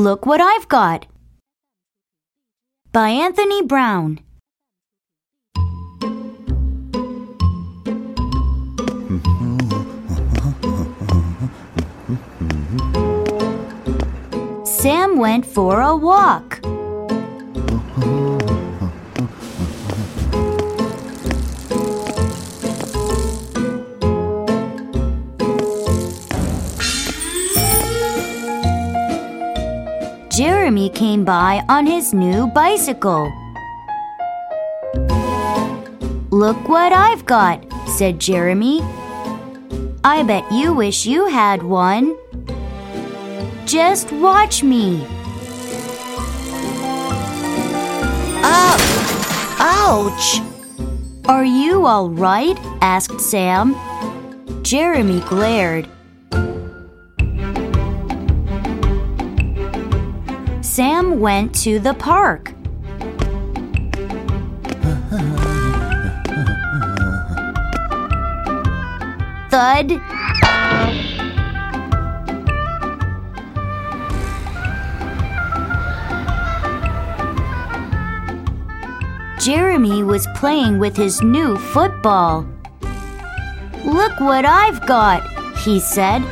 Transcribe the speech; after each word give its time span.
Look 0.00 0.24
What 0.24 0.40
I've 0.40 0.66
Got 0.66 1.06
by 2.90 3.10
Anthony 3.10 3.60
Browne. 3.62 4.20
Sam 14.64 15.18
went 15.18 15.44
for 15.44 15.82
a 15.82 15.94
walk. 15.94 16.62
Jeremy 30.70 30.90
came 30.90 31.24
by 31.24 31.64
on 31.68 31.84
his 31.84 32.14
new 32.14 32.46
bicycle. 32.46 33.32
Look 36.30 36.68
what 36.68 36.92
I've 36.92 37.26
got, 37.26 37.66
said 37.98 38.20
Jeremy. 38.20 38.80
I 40.04 40.22
bet 40.22 40.44
you 40.52 40.72
wish 40.72 41.06
you 41.06 41.26
had 41.26 41.64
one. 41.64 42.16
Just 43.66 44.12
watch 44.12 44.62
me. 44.62 45.04
Ouch! 49.58 50.40
Are 51.26 51.44
you 51.44 51.84
all 51.84 52.10
right? 52.10 52.56
asked 52.80 53.20
Sam. 53.20 53.74
Jeremy 54.62 55.18
glared. 55.22 55.88
Sam 60.70 61.18
went 61.18 61.52
to 61.64 61.80
the 61.80 61.94
park. 61.94 62.54
Thud. 69.50 70.00
Jeremy 79.40 80.04
was 80.04 80.28
playing 80.36 80.78
with 80.78 80.96
his 80.96 81.20
new 81.20 81.56
football. 81.56 82.46
Look 83.84 84.20
what 84.20 84.44
I've 84.44 84.86
got, 84.86 85.26
he 85.56 85.80
said. 85.80 86.22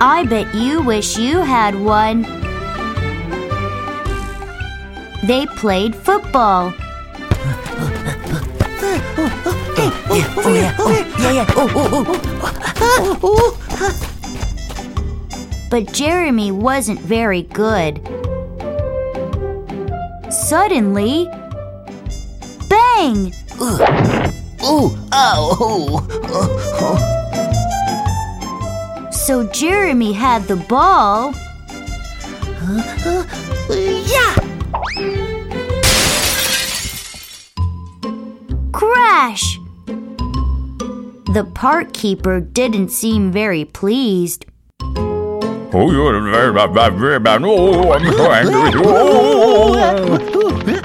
I 0.00 0.24
bet 0.24 0.54
you 0.54 0.80
wish 0.80 1.18
you 1.18 1.40
had 1.40 1.78
one. 1.78 2.39
They 5.24 5.46
played 5.46 5.94
football. 5.94 6.72
But 15.70 15.92
Jeremy 15.92 16.50
wasn't 16.50 17.00
very 17.00 17.42
good. 17.42 18.00
Suddenly, 20.32 21.28
bang! 22.68 23.32
Ooh, 24.64 24.96
ow! 25.12 25.56
Oh, 26.82 27.06
So 29.12 29.44
Jeremy 29.52 30.12
had 30.12 30.42
the 30.48 30.56
ball. 30.56 31.32
yeah! 33.70 34.34
Crash! 38.72 39.58
The 41.32 41.44
park 41.54 41.92
keeper 41.92 42.40
didn't 42.40 42.88
seem 42.88 43.30
very 43.30 43.64
pleased. 43.64 44.46
Oh, 45.72 45.92
you're 45.92 46.20
very 46.30 46.52
bad, 46.52 46.74
bad, 46.74 46.94
very 46.94 47.20
bad. 47.20 47.42
Oh, 47.44 47.92
I'm 47.92 48.12
so 48.12 48.30
angry. 48.32 48.80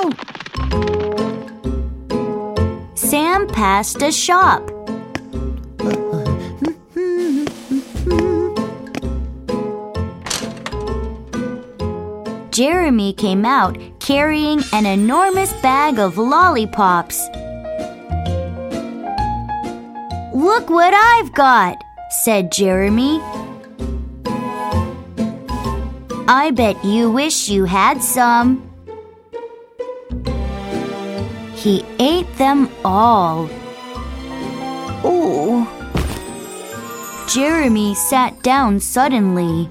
Oh. 0.00 0.12
Sam 2.94 3.46
passed 3.48 4.02
a 4.02 4.10
shop. 4.10 4.77
Jeremy 12.58 13.12
came 13.12 13.44
out 13.44 13.78
carrying 14.00 14.60
an 14.72 14.84
enormous 14.84 15.52
bag 15.62 16.00
of 16.00 16.18
lollipops. 16.18 17.28
Look 20.34 20.68
what 20.68 20.92
I've 20.92 21.32
got, 21.34 21.76
said 22.10 22.50
Jeremy. 22.50 23.20
I 26.26 26.50
bet 26.52 26.84
you 26.84 27.12
wish 27.12 27.48
you 27.48 27.64
had 27.64 28.02
some. 28.02 28.68
He 31.54 31.84
ate 32.00 32.36
them 32.38 32.68
all. 32.84 33.48
Oh, 35.04 35.62
Jeremy 37.32 37.94
sat 37.94 38.42
down 38.42 38.80
suddenly. 38.80 39.68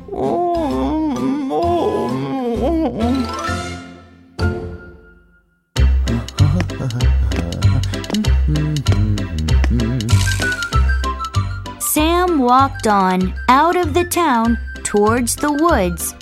Sam 11.80 12.40
walked 12.40 12.88
on 12.88 13.34
out 13.50 13.75
of 13.75 13.94
the 13.94 14.08
town 14.09 14.58
towards 14.86 15.36
the 15.36 15.52
woods. 15.52 16.16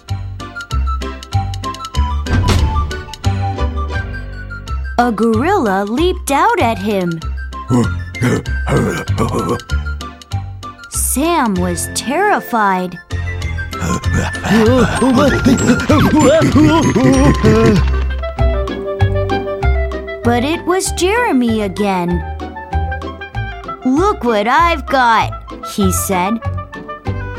A 4.97 5.11
gorilla 5.11 5.83
leaped 5.83 6.31
out 6.31 6.59
at 6.59 6.79
him. 6.79 7.19
Sam 10.89 11.53
was 11.53 11.89
terrified. 11.93 12.97
But 20.23 20.43
it 20.43 20.65
was 20.65 20.91
Jeremy 20.93 21.61
again. 21.61 22.09
Look 23.85 24.23
what 24.23 24.47
I've 24.47 24.85
got, 24.87 25.31
he 25.75 25.91
said. 25.91 26.39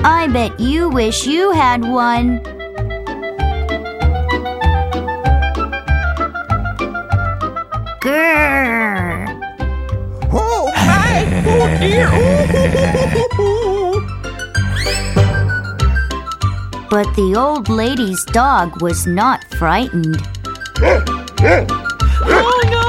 I 0.04 0.28
bet 0.32 0.60
you 0.60 0.88
wish 0.88 1.26
you 1.26 1.50
had 1.50 1.82
one. 1.82 2.38
Grrr. 8.00 9.26
oh 10.32 10.70
my! 10.76 11.42
Oh 11.48 11.78
dear! 11.80 13.25
But 16.88 17.12
the 17.16 17.34
old 17.36 17.69
lady's 17.69 18.24
dog 18.26 18.80
was 18.80 19.06
not 19.06 19.44
frightened. 19.54 20.16
Oh 22.28 22.60
no! 22.70 22.86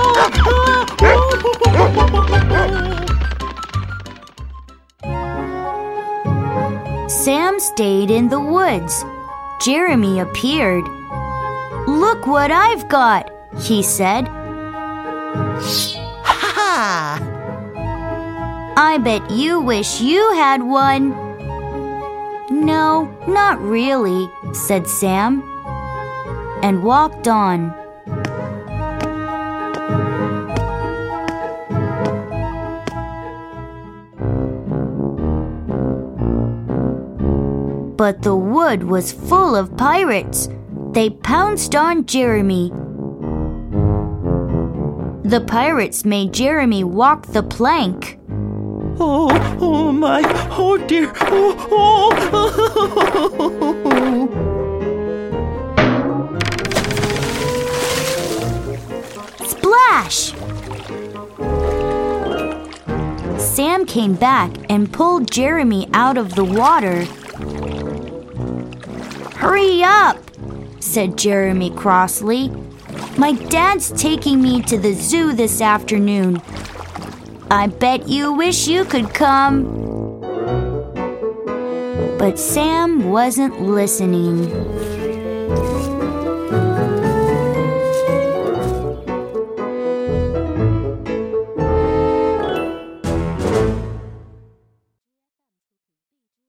Sam 7.08 7.60
stayed 7.60 8.10
in 8.10 8.30
the 8.30 8.40
woods. 8.40 9.04
Jeremy 9.62 10.20
appeared. 10.20 10.86
Look 11.88 12.26
what 12.26 12.52
I've 12.52 12.88
got, 12.90 13.30
he 13.60 13.84
said. 13.84 14.28
Ha 16.24 16.54
Ha! 16.56 17.20
I 18.78 18.98
bet 19.00 19.30
you 19.32 19.60
wish 19.60 20.00
you 20.02 20.34
had 20.34 20.64
one. 20.64 21.27
No, 22.50 23.14
not 23.28 23.62
really, 23.62 24.30
said 24.54 24.88
Sam, 24.88 25.42
and 26.64 26.84
walked 26.84 27.28
on. 27.28 27.74
But 37.98 38.22
the 38.22 38.36
wood 38.36 38.84
was 38.84 39.12
full 39.12 39.56
of 39.56 39.76
pirates. 39.76 40.50
They 40.92 41.10
pounced 41.10 41.76
on 41.76 42.06
Jeremy. 42.06 42.70
The 45.24 45.44
pirates 45.46 46.06
made 46.06 46.32
Jeremy 46.32 46.86
walk 46.86 47.26
the 47.28 47.44
plank. 47.44 48.17
Oh, 49.00 49.30
oh 49.62 49.92
my, 49.92 50.22
oh 50.58 50.78
dear, 50.88 51.12
oh, 51.22 51.68
oh. 51.72 52.08
Splash! 59.46 60.34
Sam 63.40 63.86
came 63.86 64.16
back 64.16 64.52
and 64.68 64.92
pulled 64.92 65.30
Jeremy 65.30 65.88
out 65.94 66.18
of 66.18 66.34
the 66.34 66.44
water. 66.44 67.06
Hurry 69.36 69.84
up, 69.84 70.18
said 70.80 71.20
Jeremy 71.20 71.70
crossly. 71.70 72.50
My 73.16 73.34
dad's 73.34 73.92
taking 73.92 74.42
me 74.42 74.64
to 74.64 74.78
the 74.78 74.94
zoo 74.94 75.34
this 75.34 75.62
afternoon. 75.62 76.42
I 77.50 77.68
bet 77.68 78.10
you 78.10 78.34
wish 78.34 78.68
you 78.68 78.84
could 78.84 79.14
come. 79.14 79.64
But 82.20 82.38
Sam 82.38 83.10
wasn't 83.10 83.62
listening. 83.62 84.52